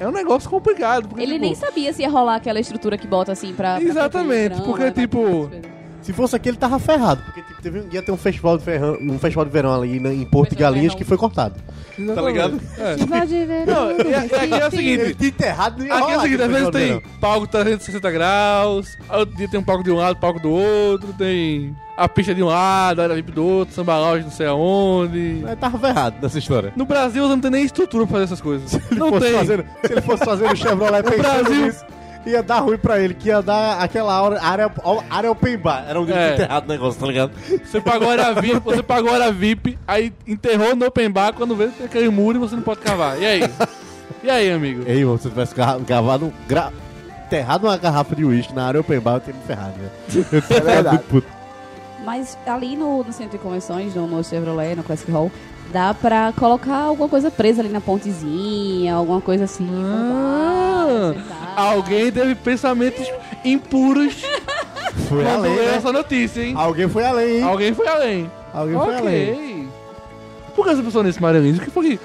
[0.00, 1.08] é um negócio complicado.
[1.08, 3.74] Porque, Ele tipo, nem sabia se ia rolar aquela estrutura que bota assim pra.
[3.76, 7.22] pra Exatamente, conter o porque, né, tipo, pra- Se fosse aqui, ele tava ferrado.
[7.22, 10.12] Porque tipo, teve, ia ter um festival de verão, um festival de verão ali na-
[10.12, 11.54] em Porto de Galinhas que foi cortado.
[12.14, 12.58] Tá ligado?
[12.78, 12.96] É.
[13.06, 13.66] Pode ver.
[13.66, 15.00] Não, e, e aqui é o seguinte.
[15.02, 17.18] Ele tinha enterrado ia Aqui é o seguinte, às vezes festival de tem verão.
[17.20, 21.76] palco 360 graus, outro dia tem um palco de um lado, palco do outro, tem
[21.96, 25.40] a pista de um lado, a área VIP do outro, samba lounge não sei aonde.
[25.42, 26.72] Mas tava ferrado nessa história.
[26.74, 28.70] No Brasil não tem nem estrutura pra fazer essas coisas.
[28.70, 29.34] Se ele não fosse tem.
[29.34, 31.84] fazendo- se ele fosse fazendo o Chevrolet No pensando Brasil- nisso,
[32.26, 34.70] ia dar ruim pra ele, que ia dar aquela hora, área,
[35.08, 35.84] área open bar.
[35.88, 36.34] Era onde ele É.
[36.34, 37.32] enterrado o negócio, tá ligado?
[37.64, 41.68] Você pagou área VIP, você pagou área VIP, aí enterrou no open bar, quando vê
[41.68, 43.20] tem aquele muro e você não pode cavar.
[43.20, 43.50] E aí?
[44.22, 44.82] E aí, amigo?
[44.86, 45.54] Ei, irmão, se eu tivesse
[46.24, 46.70] um gra...
[47.26, 49.88] enterrado uma garrafa de uísque na área open bar, eu teria me ferrado, né?
[50.14, 50.96] Eu teria ficado verdade.
[50.96, 51.26] muito puto.
[52.04, 55.30] Mas ali no, no centro de convenções, no, no Chevrolet, no Classic Hall,
[55.72, 59.68] dá pra colocar alguma coisa presa ali na pontezinha, alguma coisa assim.
[59.72, 61.14] Ah,
[61.56, 63.06] alguém teve pensamentos
[63.44, 64.22] impuros
[65.08, 65.74] Foi quando além, né?
[65.76, 66.54] essa notícia, hein?
[66.56, 67.42] Alguém foi além, hein?
[67.44, 68.30] Alguém foi além.
[68.52, 68.98] Alguém foi Ok.
[68.98, 69.68] além.
[69.68, 70.50] Ah.
[70.54, 71.58] Por que você pensou nisso, Maria Lins?
[71.58, 72.00] O que foi que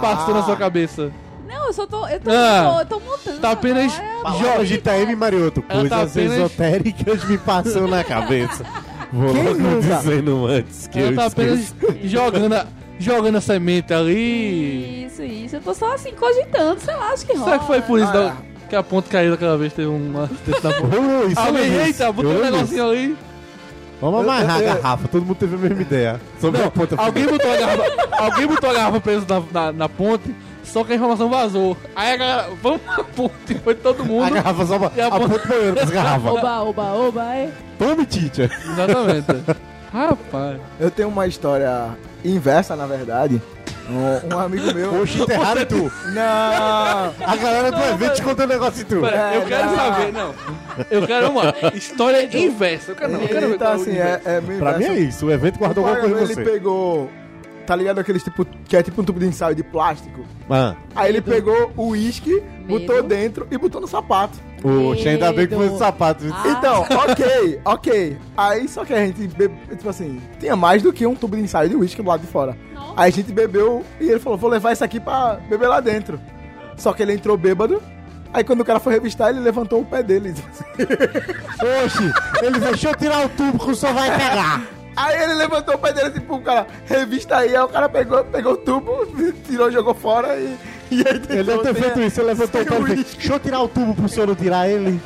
[0.00, 1.10] passou na sua cabeça?
[1.48, 2.06] Não, eu só tô.
[2.08, 2.34] Eu tô, Ah.
[2.34, 3.38] eu tô, eu tô montando.
[3.38, 3.92] Tá apenas
[4.22, 8.64] Palavras de TM Marioto, tá coisas apenas- esotéricas me passam na cabeça.
[9.12, 9.96] Vou Quem logo nunca?
[9.98, 12.66] dizendo antes que Ela eu tá apenas jogando a,
[12.98, 15.04] jogando a semente ali.
[15.06, 15.56] Isso, isso.
[15.56, 17.44] Eu tô só assim cogitando, sei lá, acho que rola.
[17.44, 18.36] Será que foi por isso Ah, da-
[18.68, 19.72] que a ponte caiu daquela vez?
[19.72, 20.96] Teve uma acidente na ponte.
[20.96, 23.16] Oh, isso eu Alguém, lembro eita, botou Eu um negocinho ali.
[24.00, 26.20] Vamos Eu- amarrar eu- a garrafa, todo mundo teve a mesma ideia.
[26.40, 27.84] Sobre a ponta Alguém botou a garrafa,
[28.18, 31.76] alguém botou a garrafa presa na, na, na ponte, só que a informação vazou.
[31.94, 34.30] Aí a galera, vamos pra ponte, foi todo A mundo.
[34.34, 36.30] garrafa só E a a boiando com as garrafas.
[36.32, 37.50] Oba, oba, oba, é.
[37.78, 38.50] Tome, Titia.
[38.70, 39.26] Exatamente.
[39.92, 40.60] Rapaz.
[40.80, 43.40] Eu tenho uma história inversa, na verdade.
[43.88, 45.00] Um, um amigo meu.
[45.00, 45.92] Oxe, enterraram tu.
[46.12, 46.22] Não!
[47.24, 49.00] A galera do evento te contou um negócio e tu.
[49.00, 49.76] Pera, eu É, quero não.
[49.76, 50.34] saber, não.
[50.90, 52.90] Eu quero uma história inversa.
[52.90, 55.26] Eu quero, eu quero ver Então, o assim, é, é meio Pra mim é isso,
[55.26, 56.42] o evento guardou O alguma coisa em ele você.
[56.50, 57.08] pegou.
[57.64, 58.44] Tá ligado aqueles tipo.
[58.64, 60.24] Que é tipo um tubo de ensaio de plástico.
[60.50, 63.08] Ah, Aí ele pegou o uísque, botou Medo.
[63.08, 64.36] dentro e botou no sapato.
[64.60, 66.24] Poxa, ainda bem que foi esse sapato.
[66.32, 66.48] Ah.
[66.48, 68.18] Então, ok, ok.
[68.36, 71.42] Aí só que a gente bebe, tipo assim, tinha mais do que um tubo de
[71.42, 72.56] ensaio de uísque do lado de fora.
[72.96, 76.18] Aí a gente bebeu e ele falou: vou levar isso aqui pra beber lá dentro.
[76.76, 77.82] Só que ele entrou bêbado.
[78.32, 80.34] Aí quando o cara foi revistar, ele levantou o pé dele.
[81.84, 84.62] Oxe, ele deixou eu tirar o tubo que o senhor vai pegar.
[84.96, 87.54] Aí ele levantou o pé dele, tipo, o cara, revista aí.
[87.54, 89.06] Aí o cara pegou, pegou o tubo,
[89.46, 90.56] tirou, jogou fora e.
[90.90, 93.40] E aí Ele deve ter feito isso, ele levantou o pé e fez, deixa eu
[93.40, 95.00] tirar o tubo pro senhor não tirar ele.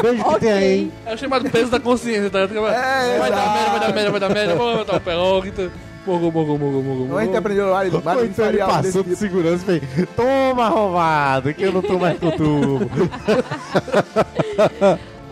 [0.00, 0.92] Beijo que tem aí.
[1.06, 2.40] É o chamado peso da consciência, tá?
[2.40, 5.46] É, vai dar merda, vai dar merda, vai dar merda, vou botar o pé logo.
[5.46, 5.70] então-
[6.06, 9.08] Morgou, morgou, morgou, morgou, Então a gente aprendeu lá, ele Ou então ele passou de
[9.08, 9.16] tipo.
[9.16, 12.90] segurança e fez, toma arrombado, que eu não tô mais com o tubo.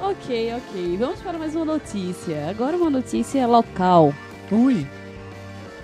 [0.02, 0.96] Ok, ok.
[0.98, 2.48] Vamos para mais uma notícia.
[2.50, 4.12] Agora uma notícia local.
[4.50, 4.86] Ui.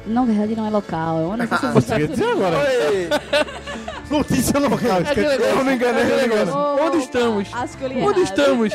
[0.07, 2.57] Na verdade, não é local, é uma notícia dos Você quer dizer agora?
[4.11, 4.99] Notícia local.
[5.07, 6.43] É negócio, Eu me enganei, é eu me negócio.
[6.49, 6.87] enganei.
[6.87, 7.49] Onde estamos?
[7.53, 8.75] Eu Onde estamos?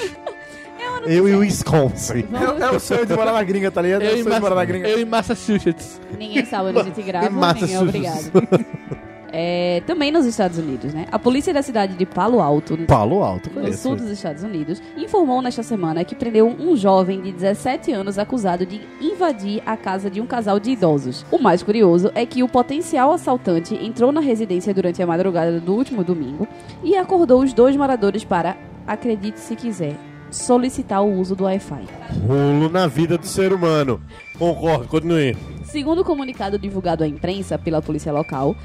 [1.06, 2.26] Eu e o Wisconsin.
[2.60, 4.04] É, é o sonho de morar na gringa, tá ligado?
[4.04, 4.88] É Eu o em, sonho de morar na Massa- gringa.
[4.88, 6.00] eu em Massachusetts.
[6.18, 7.94] Ninguém sabe onde a gente grava, Em Massachusetts.
[7.94, 8.66] ninguém é obrigado.
[9.38, 11.08] É, também nos Estados Unidos, né?
[11.12, 13.82] A polícia da cidade de Palo Alto, no, Palo alto, no conheço.
[13.82, 18.66] sul dos Estados Unidos, informou nesta semana que prendeu um jovem de 17 anos acusado
[18.66, 21.26] de invadir a casa de um casal de idosos.
[21.30, 25.74] O mais curioso é que o potencial assaltante entrou na residência durante a madrugada do
[25.74, 26.48] último domingo
[26.82, 28.56] e acordou os dois moradores para,
[28.88, 29.98] acredite se quiser,
[30.32, 31.84] solicitar o uso do Wi-Fi.
[32.26, 34.02] Rolo na vida do ser humano.
[34.40, 35.36] Concordo, continue.
[35.66, 38.56] Segundo o comunicado divulgado à imprensa pela polícia local,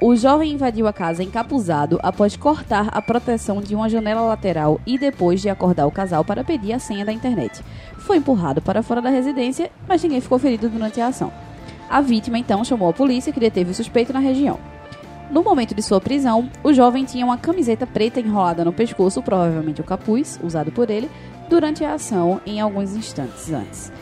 [0.00, 4.98] o jovem invadiu a casa encapuzado após cortar a proteção de uma janela lateral e
[4.98, 7.62] depois de acordar o casal para pedir a senha da internet.
[7.98, 11.30] Foi empurrado para fora da residência, mas ninguém ficou ferido durante a ação.
[11.88, 14.58] A vítima então chamou a polícia que deteve o suspeito na região.
[15.30, 19.82] No momento de sua prisão, o jovem tinha uma camiseta preta enrolada no pescoço, provavelmente
[19.82, 21.10] o capuz, usado por ele,
[21.48, 23.92] durante a ação em alguns instantes antes.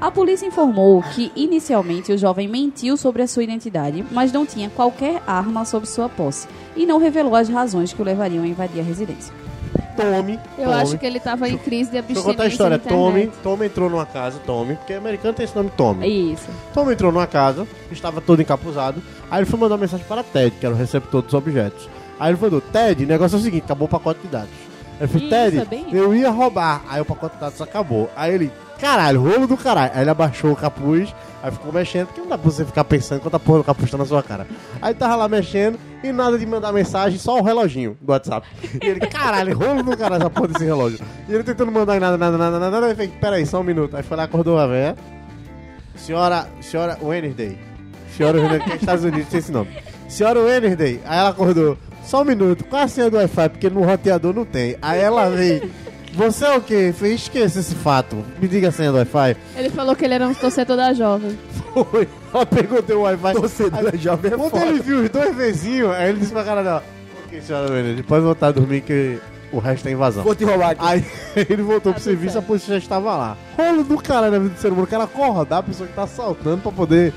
[0.00, 4.70] A polícia informou que inicialmente o jovem mentiu sobre a sua identidade, mas não tinha
[4.70, 8.80] qualquer arma sob sua posse e não revelou as razões que o levariam a invadir
[8.80, 9.34] a residência.
[9.96, 10.38] Tome.
[10.56, 10.80] Eu Tome.
[10.80, 12.78] acho que ele tava em crise de Deixa eu abstinência contar a história.
[12.78, 16.32] Tommy, Tommy entrou numa casa, Tommy, porque americano tem esse nome Tommy.
[16.32, 16.46] Isso.
[16.72, 19.02] Tommy entrou numa casa, estava todo encapuzado.
[19.28, 21.88] Aí ele foi mandar uma mensagem para Ted, que era o receptor dos objetos.
[22.20, 24.50] Aí ele falou: Ted, o negócio é o seguinte: acabou o pacote de dados.
[25.00, 26.84] Ele falou: Ted, é eu ia roubar.
[26.88, 28.08] Aí o pacote de dados acabou.
[28.14, 29.92] Aí ele: caralho, rolo do caralho.
[29.94, 33.18] Aí ele abaixou o capuz, Aí ficou mexendo, porque não dá pra você ficar pensando
[33.18, 34.46] enquanto a porra ficar postando na sua cara.
[34.82, 38.46] Aí tava lá mexendo e nada de mandar mensagem, só o reloginho do WhatsApp.
[38.82, 40.98] E ele, caralho, rolo do caralho essa porra desse relógio.
[41.28, 42.86] E ele tentando mandar nada, nada, nada, nada, nada.
[42.86, 43.96] Aí fez, peraí, só um minuto.
[43.96, 44.96] Aí foi lá, acordou a véia.
[45.94, 47.56] Senhora, senhora Wednesday.
[48.16, 49.70] Senhora Wednesday, que é Estados Unidos, tem esse nome.
[50.08, 51.00] Senhora Wednesday.
[51.04, 53.48] Aí ela acordou, só um minuto, qual a senha do Wi-Fi?
[53.48, 54.76] Porque no roteador não tem.
[54.82, 55.70] Aí ela veio.
[56.14, 56.92] Você é o quê?
[56.96, 58.24] Fez esqueça esse fato.
[58.40, 59.36] Me diga a senha do Wi-Fi.
[59.56, 61.38] Ele falou que ele era um torcedor da jovem.
[61.90, 62.08] Foi.
[62.34, 63.32] Ela perguntou o Wi-Fi.
[63.34, 64.66] Torcedor jovem é Quando foda.
[64.66, 66.84] ele viu os dois vizinhos, aí ele disse pra cara dela:
[67.26, 69.18] Ok, senhora Wendy, pode voltar a dormir que
[69.52, 70.24] o resto é invasão.
[70.24, 70.80] Vou te roubar aqui.
[70.84, 71.04] Aí
[71.48, 72.44] ele voltou pro Tá serviço, certo.
[72.44, 73.36] a polícia já estava lá.
[73.56, 76.02] Rolo do cara na vida do ser humano, o cara acordar a pessoa que tá
[76.04, 77.12] assaltando pra poder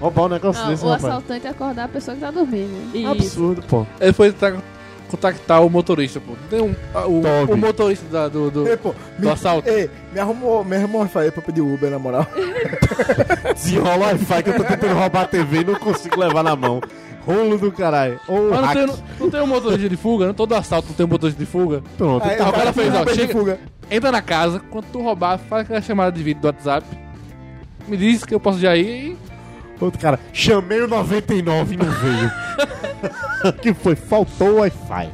[0.00, 1.04] roubar um negócio Não, desse, o rapaz.
[1.04, 2.90] assaltante é acordar a pessoa que tá dormindo.
[2.94, 3.08] Isso.
[3.08, 3.86] Absurdo, pô.
[4.00, 4.60] Ele foi tentar
[5.12, 6.32] contactar o motorista, pô.
[6.50, 7.20] Tem um, a- o,
[7.52, 9.68] o motorista da- do, do, Ei, pô, do assalto.
[9.68, 12.26] Ei, me arrumou, me arrumou Wi-Fi pra pedir Uber, na moral.
[13.54, 16.56] Desenrola o Wi-Fi que eu tô tentando roubar a TV e não consigo levar na
[16.56, 16.80] mão.
[17.24, 18.18] Rolo do caralho.
[18.26, 20.32] Ou Mas não tem, não tem um motorista de fuga, né?
[20.32, 21.80] Todo assalto não tem um motorista de fuga.
[21.96, 22.26] Pronto.
[22.26, 23.60] Aí, então, o cara fez, ó, chega- fuga.
[23.90, 26.84] Entra na casa, quando tu roubar, faz aquela chamada de vídeo do WhatsApp.
[27.86, 29.16] Me diz que eu posso já ir e
[29.84, 32.30] Outro cara, chamei o 99 e não veio.
[33.60, 33.96] que foi?
[33.96, 35.10] Faltou o Wi-Fi.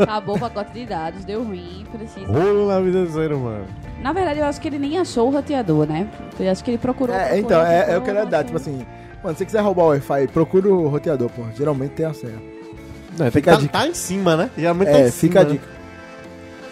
[0.00, 2.26] Acabou o pacote de dados, deu ruim, precisa.
[2.26, 3.64] Rolo na vida do ser humano.
[4.02, 6.08] Na verdade, eu acho que ele nem achou o roteador, né?
[6.38, 7.14] Eu acho que ele procurou.
[7.14, 8.84] É, procurou, então, é, é o que eu ia dar, tipo assim.
[9.22, 11.42] Mano, se você quiser roubar o Wi-Fi, procura o roteador, pô.
[11.56, 12.56] Geralmente tem a senha.
[13.18, 13.72] Não, Fica a tá, dica.
[13.78, 14.50] tá em cima, né?
[14.58, 15.60] Geralmente tá em É, fica a cima, né?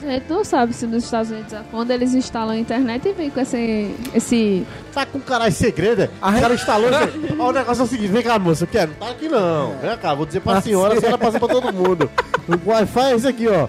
[0.07, 3.31] A gente não sabe se nos Estados Unidos, quando eles instalam a internet e vem
[3.31, 3.95] com esse.
[4.15, 6.11] esse Tá com caralho segredo, é?
[6.19, 6.91] O cara instalou.
[7.39, 8.91] Ó, o negócio é o seguinte: vem cá, moça, eu quero.
[9.01, 9.79] Não tá aqui não.
[9.79, 12.11] Vem cá, vou dizer pra senhora, a senhora passa pra todo mundo.
[12.47, 13.67] O Wi-Fi é esse aqui, ó.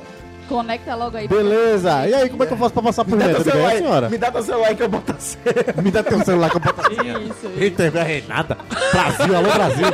[0.50, 1.28] Conecta logo aí.
[1.28, 2.08] Beleza.
[2.08, 3.44] E aí, como é que eu faço pra passar por dentro?
[3.44, 4.10] celular, senhora.
[4.10, 5.46] me dá teu celular aí que eu boto a senha.
[5.82, 7.18] Me dá teu celular que eu boto a senha.
[7.20, 7.52] Isso.
[7.58, 8.58] Eita, é nada.
[8.92, 9.86] Brasil, alô Brasil.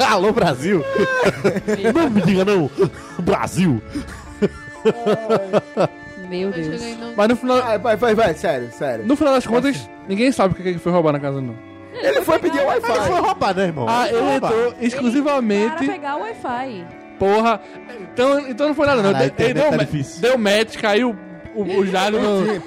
[0.08, 0.84] alô Brasil.
[1.94, 2.70] não me diga não.
[3.20, 3.80] Brasil.
[6.28, 6.82] Meu Eu Deus.
[7.16, 9.04] Mas no final, Vai, vai, vai, vai, sério, sério.
[9.06, 11.54] no final das contas, ninguém sabe o que que ele foi roubar na casa, não.
[11.94, 13.10] Ele foi pedir o Ele foi Wi-Fi.
[13.20, 13.86] roubar, né, irmão?
[13.88, 14.50] Ah, ele roubar.
[14.52, 15.86] entrou Para exclusivamente.
[15.86, 16.86] pegar o Wi-Fi.
[17.18, 17.60] Porra.
[18.12, 19.12] Então, então não foi nada, não.
[19.12, 20.20] Caralho, a Ele internet deu, tá ma- difícil.
[20.22, 21.16] deu match, caiu
[21.54, 22.46] o, o Jalo no.
[22.46, 22.60] Sim.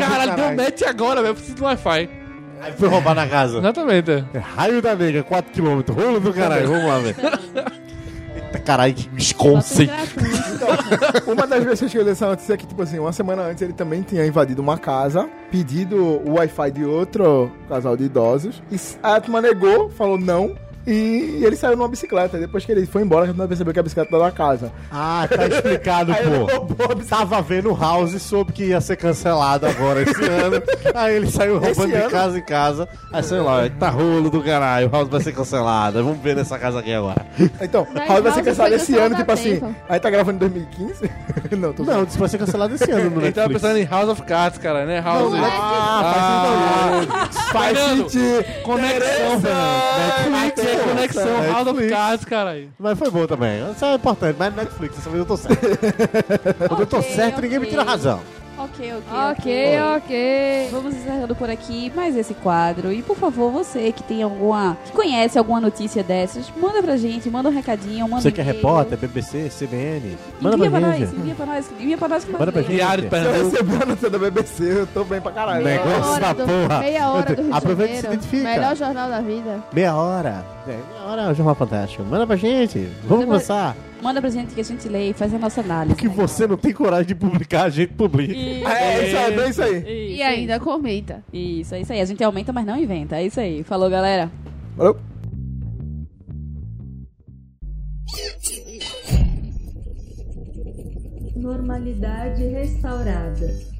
[0.00, 1.30] Caralho, deu match agora, velho.
[1.32, 2.08] Eu preciso do Wi-Fi.
[2.62, 3.58] Aí foi roubar na casa.
[3.58, 4.24] Exatamente.
[4.32, 5.90] É Raio da nega, 4km.
[5.92, 7.16] Rolo do caralho, vamos lá, velho.
[8.52, 9.90] Eita caralho, que tem desconceito.
[9.90, 11.30] gratuito.
[11.32, 13.62] Uma das vezes que eu li essa notícia é que, tipo assim, uma semana antes
[13.62, 18.76] ele também tinha invadido uma casa, pedido o Wi-Fi de outro casal de idosos, e
[19.02, 20.54] a turma negou, falou não,
[20.86, 22.38] e ele saiu numa bicicleta.
[22.38, 24.72] Depois que ele foi embora, a gente percebeu que a bicicleta era da casa.
[24.90, 26.12] Ah, tá explicado,
[26.76, 26.94] pô.
[27.08, 30.62] Tava vendo House e soube que ia ser cancelado agora esse ano.
[30.94, 32.10] Aí ele saiu Esse roubando de ano?
[32.10, 32.88] casa em casa.
[33.12, 34.90] Aí sei lá, tá rolo do caralho.
[34.90, 36.02] House vai ser cancelado.
[36.02, 37.24] Vamos ver nessa casa aqui agora.
[37.60, 39.54] Então, Daí House vai ser cancelado esse ano, tipo assim.
[39.60, 39.74] tempo.
[39.88, 41.10] Aí tá gravando em 2015?
[41.58, 44.08] não, tô Não, que vai ser cancelado esse ano no Ele tava pensando em House
[44.08, 45.00] of Cards, cara, né?
[45.00, 45.32] House.
[45.34, 48.44] Ah, Faz Fernando, sentido.
[48.62, 49.40] Conexão.
[50.28, 51.26] Netflix é conexão.
[51.26, 51.90] House of Netflix.
[51.92, 52.68] Cards, caralho.
[52.78, 53.70] Mas foi bom também.
[53.70, 54.36] Isso é importante.
[54.38, 55.60] Mas Netflix, dessa vez eu tô certo.
[56.68, 58.20] Quando eu tô certo, ninguém me tira a razão.
[58.82, 59.30] Ok, ok.
[59.30, 60.68] ok, ok.
[60.72, 62.92] Vamos encerrando por aqui mais esse quadro.
[62.92, 64.76] E por favor, você que tem alguma.
[64.84, 68.40] que conhece alguma notícia dessas, manda pra gente, manda um recadinho, manda Você um que
[68.40, 70.16] é repórter, BBC, CBN.
[70.40, 71.00] Manda Envia pra pra gente.
[71.06, 72.72] nós, envia pra nós, envia pra nós que nós Manda pra gente.
[72.74, 75.64] Diário Se eu receber a notícia da BBC, eu tô bem pra caralho.
[75.64, 76.78] Meia Negócio hora da do- porra.
[76.80, 78.22] Meia hora do Rio de Aproveita e se Janeiro.
[78.24, 78.50] identifica.
[78.50, 79.62] Melhor jornal da vida.
[79.72, 80.44] Meia hora.
[80.66, 82.02] É, meia hora é um jornal fantástico.
[82.04, 82.78] Manda pra gente.
[82.78, 83.76] Vamos Manda pra- começar.
[84.02, 85.94] Manda pra gente que a gente lê e faz a nossa análise.
[85.94, 88.34] O que você não tem coragem de publicar, a gente publica.
[88.34, 88.66] Isso.
[88.68, 89.78] É, isso aí, é isso aí.
[89.78, 89.88] Isso,
[90.18, 91.22] E ainda comenta.
[91.32, 92.00] Isso, é isso aí.
[92.00, 93.16] A gente aumenta, mas não inventa.
[93.16, 93.62] É isso aí.
[93.62, 94.28] Falou, galera.
[94.76, 94.98] Valeu.
[101.36, 103.71] Normalidade restaurada.